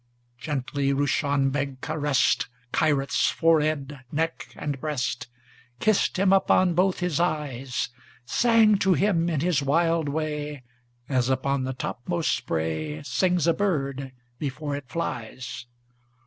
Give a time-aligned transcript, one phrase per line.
[0.39, 5.27] Gently Roushan Beg caressed Kyrat's forehead, neck, and breast;
[5.79, 7.89] Kissed him upon both his eyes;
[8.25, 10.63] Sang to him in his wild way,
[11.07, 15.67] As upon the topmost spray Sings a bird before it flies.